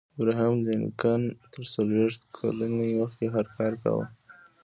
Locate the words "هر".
3.35-3.45